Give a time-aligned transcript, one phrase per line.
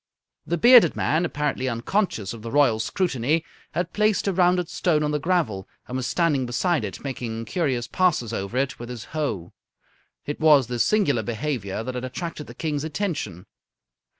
[0.47, 5.11] The bearded man, apparently unconscious of the Royal scrutiny, had placed a rounded stone on
[5.11, 9.53] the gravel, and was standing beside it making curious passes over it with his hoe.
[10.25, 13.45] It was this singular behaviour that had attracted the King's attention.